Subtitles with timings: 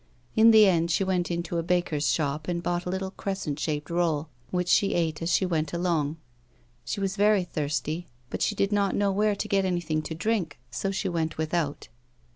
[0.35, 3.87] In the end she went into a baker's shop, and bought a little crescent shaped
[3.91, 6.17] roll, which she ate as she went along.
[6.83, 10.01] She was very thirsty, but she did not know where to go to get anything
[10.01, 11.87] to drink, so she went without.